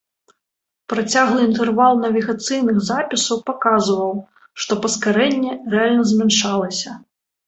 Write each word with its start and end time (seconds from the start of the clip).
Працяглы 0.91 1.41
інтэрвал 1.49 1.93
навігацыйных 2.05 2.79
запісаў 2.91 3.37
паказваў, 3.49 4.15
што 4.63 4.79
паскарэнне 4.87 5.51
рэальна 5.75 6.03
змяншалася. 6.13 6.95